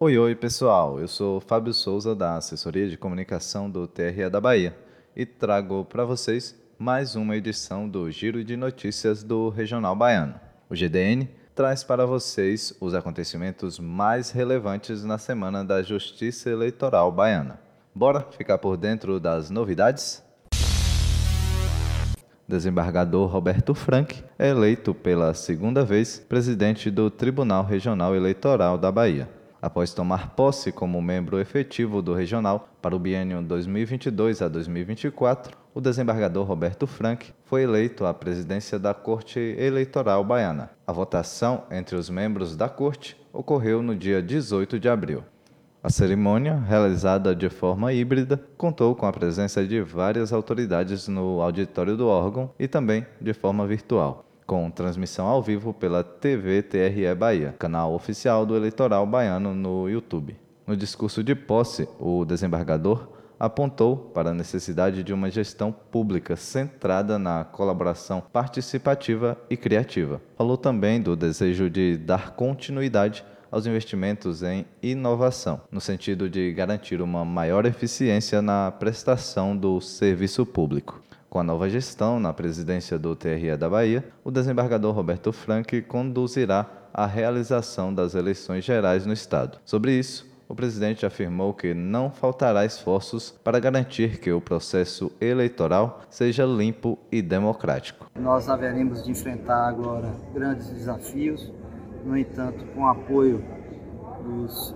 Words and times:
Oi, 0.00 0.18
oi, 0.18 0.34
pessoal. 0.34 0.98
Eu 0.98 1.06
sou 1.06 1.38
Fábio 1.38 1.72
Souza 1.72 2.16
da 2.16 2.36
Assessoria 2.36 2.88
de 2.88 2.98
Comunicação 2.98 3.70
do 3.70 3.86
TRE 3.86 4.28
da 4.28 4.40
Bahia 4.40 4.76
e 5.14 5.24
trago 5.24 5.84
para 5.84 6.04
vocês 6.04 6.60
mais 6.76 7.14
uma 7.14 7.36
edição 7.36 7.88
do 7.88 8.10
Giro 8.10 8.42
de 8.42 8.56
Notícias 8.56 9.22
do 9.22 9.50
Regional 9.50 9.94
Baiano. 9.94 10.34
O 10.68 10.74
GDN 10.74 11.30
traz 11.54 11.84
para 11.84 12.06
vocês 12.06 12.76
os 12.80 12.92
acontecimentos 12.92 13.78
mais 13.78 14.32
relevantes 14.32 15.04
na 15.04 15.16
semana 15.16 15.64
da 15.64 15.80
Justiça 15.80 16.50
Eleitoral 16.50 17.12
Baiana. 17.12 17.60
Bora 17.94 18.26
ficar 18.32 18.58
por 18.58 18.76
dentro 18.76 19.20
das 19.20 19.48
novidades? 19.48 20.24
Desembargador 22.48 23.28
Roberto 23.28 23.76
Frank 23.76 24.24
é 24.36 24.48
eleito 24.50 24.92
pela 24.92 25.32
segunda 25.34 25.84
vez 25.84 26.18
presidente 26.18 26.90
do 26.90 27.08
Tribunal 27.08 27.64
Regional 27.64 28.12
Eleitoral 28.16 28.76
da 28.76 28.90
Bahia 28.90 29.43
após 29.64 29.94
tomar 29.94 30.34
posse 30.36 30.70
como 30.70 31.00
membro 31.00 31.40
efetivo 31.40 32.02
do 32.02 32.12
regional 32.12 32.68
para 32.82 32.94
o 32.94 32.98
biênio 32.98 33.40
2022 33.40 34.42
a 34.42 34.48
2024, 34.48 35.56
o 35.72 35.80
desembargador 35.80 36.46
Roberto 36.46 36.86
Frank 36.86 37.32
foi 37.46 37.62
eleito 37.62 38.04
à 38.04 38.12
presidência 38.12 38.78
da 38.78 38.92
Corte 38.92 39.40
Eleitoral 39.40 40.22
Baiana. 40.22 40.68
A 40.86 40.92
votação 40.92 41.62
entre 41.70 41.96
os 41.96 42.10
membros 42.10 42.54
da 42.54 42.68
Corte 42.68 43.16
ocorreu 43.32 43.82
no 43.82 43.96
dia 43.96 44.20
18 44.20 44.78
de 44.78 44.86
abril. 44.86 45.24
A 45.82 45.88
cerimônia, 45.88 46.58
realizada 46.58 47.34
de 47.34 47.48
forma 47.48 47.90
híbrida, 47.90 48.38
contou 48.58 48.94
com 48.94 49.06
a 49.06 49.12
presença 49.14 49.66
de 49.66 49.80
várias 49.80 50.30
autoridades 50.30 51.08
no 51.08 51.40
auditório 51.40 51.96
do 51.96 52.06
órgão 52.06 52.50
e 52.58 52.68
também 52.68 53.06
de 53.18 53.32
forma 53.32 53.66
virtual 53.66 54.23
com 54.46 54.70
transmissão 54.70 55.26
ao 55.26 55.42
vivo 55.42 55.72
pela 55.72 56.04
TV 56.04 56.62
TRE 56.62 57.14
Bahia, 57.14 57.54
canal 57.58 57.94
oficial 57.94 58.44
do 58.44 58.56
eleitoral 58.56 59.06
baiano 59.06 59.54
no 59.54 59.88
YouTube. 59.88 60.36
No 60.66 60.76
discurso 60.76 61.22
de 61.22 61.34
posse, 61.34 61.88
o 61.98 62.24
desembargador 62.24 63.08
apontou 63.38 63.96
para 63.96 64.30
a 64.30 64.34
necessidade 64.34 65.02
de 65.02 65.12
uma 65.12 65.30
gestão 65.30 65.72
pública 65.72 66.36
centrada 66.36 67.18
na 67.18 67.44
colaboração 67.44 68.20
participativa 68.20 69.36
e 69.50 69.56
criativa. 69.56 70.20
Falou 70.36 70.56
também 70.56 71.00
do 71.00 71.16
desejo 71.16 71.68
de 71.68 71.96
dar 71.96 72.30
continuidade 72.32 73.24
aos 73.50 73.66
investimentos 73.66 74.42
em 74.42 74.64
inovação, 74.82 75.60
no 75.70 75.80
sentido 75.80 76.28
de 76.28 76.52
garantir 76.52 77.00
uma 77.00 77.24
maior 77.24 77.66
eficiência 77.66 78.42
na 78.42 78.72
prestação 78.72 79.56
do 79.56 79.80
serviço 79.80 80.44
público. 80.44 81.00
Com 81.34 81.40
a 81.40 81.42
nova 81.42 81.68
gestão 81.68 82.20
na 82.20 82.32
presidência 82.32 82.96
do 82.96 83.16
TRE 83.16 83.56
da 83.56 83.68
Bahia, 83.68 84.04
o 84.22 84.30
desembargador 84.30 84.94
Roberto 84.94 85.32
Frank 85.32 85.82
conduzirá 85.82 86.64
a 86.92 87.06
realização 87.06 87.92
das 87.92 88.14
eleições 88.14 88.64
gerais 88.64 89.04
no 89.04 89.12
Estado. 89.12 89.58
Sobre 89.64 89.98
isso, 89.98 90.32
o 90.48 90.54
presidente 90.54 91.04
afirmou 91.04 91.52
que 91.52 91.74
não 91.74 92.08
faltará 92.08 92.64
esforços 92.64 93.34
para 93.42 93.58
garantir 93.58 94.20
que 94.20 94.30
o 94.30 94.40
processo 94.40 95.10
eleitoral 95.20 96.02
seja 96.08 96.44
limpo 96.44 96.96
e 97.10 97.20
democrático. 97.20 98.08
Nós 98.14 98.48
haveremos 98.48 99.02
de 99.02 99.10
enfrentar 99.10 99.66
agora 99.66 100.14
grandes 100.32 100.68
desafios, 100.68 101.52
no 102.04 102.16
entanto, 102.16 102.64
com 102.66 102.82
o 102.82 102.86
apoio 102.86 103.44
dos 104.22 104.72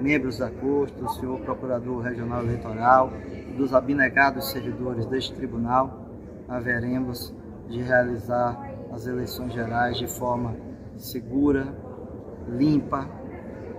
membros 0.00 0.38
da 0.38 0.50
Corte, 0.50 0.94
do 0.94 1.08
senhor 1.10 1.38
Procurador 1.40 2.00
Regional 2.00 2.42
Eleitoral, 2.44 3.12
dos 3.58 3.74
abnegados 3.74 4.50
servidores 4.52 5.04
deste 5.04 5.34
tribunal, 5.34 6.08
haveremos 6.48 7.34
de 7.68 7.82
realizar 7.82 8.56
as 8.92 9.06
eleições 9.06 9.52
gerais 9.52 9.98
de 9.98 10.06
forma 10.06 10.56
segura, 10.96 11.66
limpa 12.48 13.06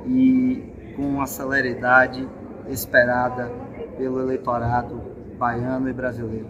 e 0.05 0.93
com 0.97 1.21
a 1.21 1.25
celeridade 1.25 2.27
esperada 2.67 3.49
pelo 3.97 4.19
eleitorado 4.19 5.01
baiano 5.37 5.89
e 5.89 5.93
brasileiro. 5.93 6.49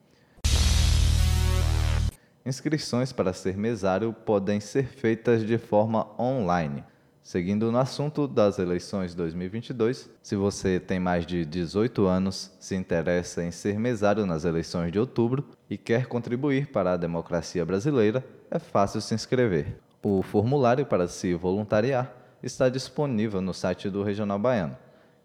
Inscrições 2.44 3.12
para 3.12 3.32
ser 3.32 3.56
mesário 3.56 4.12
podem 4.12 4.60
ser 4.60 4.86
feitas 4.86 5.44
de 5.44 5.58
forma 5.58 6.08
online. 6.20 6.84
Seguindo 7.20 7.72
no 7.72 7.78
assunto 7.78 8.28
das 8.28 8.60
eleições 8.60 9.12
2022, 9.16 10.08
se 10.22 10.36
você 10.36 10.78
tem 10.78 11.00
mais 11.00 11.26
de 11.26 11.44
18 11.44 12.06
anos, 12.06 12.52
se 12.60 12.76
interessa 12.76 13.42
em 13.42 13.50
ser 13.50 13.80
mesário 13.80 14.24
nas 14.24 14.44
eleições 14.44 14.92
de 14.92 15.00
outubro 15.00 15.44
e 15.68 15.76
quer 15.76 16.06
contribuir 16.06 16.68
para 16.68 16.92
a 16.92 16.96
democracia 16.96 17.66
brasileira, 17.66 18.24
é 18.48 18.60
fácil 18.60 19.00
se 19.00 19.12
inscrever. 19.12 19.76
O 20.00 20.22
formulário 20.22 20.86
para 20.86 21.08
se 21.08 21.34
voluntariar 21.34 22.14
está 22.40 22.68
disponível 22.68 23.40
no 23.40 23.52
site 23.52 23.90
do 23.90 24.04
Regional 24.04 24.38
Baiano. 24.38 24.76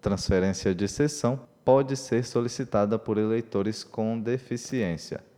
Transferência 0.02 0.76
de 0.76 0.90
sessão 0.90 1.40
pode 1.64 1.96
ser 1.96 2.26
solicitada 2.26 3.00
por 3.00 3.18
eleitores 3.18 3.82
com 3.84 4.20
deficiência 4.20 5.31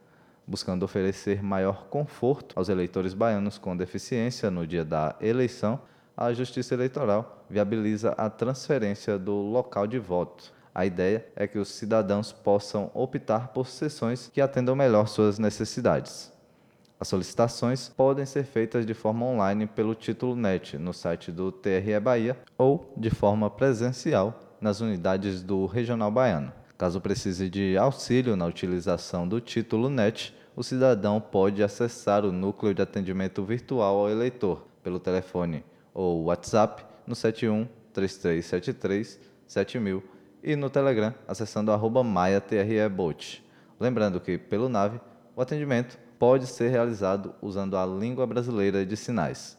buscando 0.47 0.83
oferecer 0.83 1.41
maior 1.41 1.85
conforto 1.87 2.53
aos 2.57 2.69
eleitores 2.69 3.13
baianos 3.13 3.57
com 3.57 3.75
deficiência 3.75 4.51
no 4.51 4.67
dia 4.67 4.83
da 4.83 5.15
eleição, 5.21 5.79
a 6.15 6.31
Justiça 6.31 6.73
Eleitoral 6.73 7.45
viabiliza 7.49 8.11
a 8.11 8.29
transferência 8.29 9.17
do 9.17 9.33
local 9.33 9.87
de 9.87 9.97
voto. 9.97 10.53
A 10.75 10.85
ideia 10.85 11.25
é 11.35 11.47
que 11.47 11.59
os 11.59 11.69
cidadãos 11.69 12.31
possam 12.31 12.89
optar 12.93 13.49
por 13.49 13.67
sessões 13.67 14.29
que 14.33 14.41
atendam 14.41 14.75
melhor 14.75 15.07
suas 15.07 15.37
necessidades. 15.39 16.31
As 16.99 17.07
solicitações 17.07 17.89
podem 17.89 18.25
ser 18.25 18.43
feitas 18.43 18.85
de 18.85 18.93
forma 18.93 19.25
online 19.25 19.67
pelo 19.67 19.93
título 19.93 20.35
NET 20.35 20.77
no 20.77 20.93
site 20.93 21.31
do 21.31 21.51
TRE 21.51 21.99
Bahia 21.99 22.37
ou 22.57 22.93
de 22.95 23.09
forma 23.09 23.49
presencial 23.49 24.39
nas 24.61 24.79
unidades 24.79 25.43
do 25.43 25.65
Regional 25.65 26.09
Baiano. 26.09 26.53
Caso 26.77 26.99
precise 26.99 27.49
de 27.49 27.77
auxílio 27.77 28.35
na 28.35 28.45
utilização 28.45 29.27
do 29.27 29.39
título 29.39 29.89
NET, 29.89 30.33
o 30.55 30.63
cidadão 30.63 31.21
pode 31.21 31.63
acessar 31.63 32.25
o 32.25 32.31
núcleo 32.31 32.73
de 32.73 32.81
atendimento 32.81 33.43
virtual 33.43 33.99
ao 33.99 34.09
eleitor 34.09 34.65
pelo 34.83 34.99
telefone 34.99 35.63
ou 35.93 36.25
WhatsApp 36.25 36.83
no 37.05 37.15
71 37.15 37.67
3373 37.93 39.19
7000 39.47 40.03
e 40.43 40.55
no 40.55 40.69
Telegram 40.69 41.13
acessando 41.27 41.71
arroba 41.71 42.03
maiatrebolt. 42.03 43.41
Lembrando 43.79 44.19
que, 44.19 44.37
pelo 44.37 44.67
NAVE, 44.67 44.99
o 45.35 45.41
atendimento 45.41 45.97
pode 46.17 46.47
ser 46.47 46.69
realizado 46.69 47.35
usando 47.41 47.77
a 47.77 47.85
língua 47.85 48.25
brasileira 48.25 48.85
de 48.85 48.97
sinais. 48.97 49.57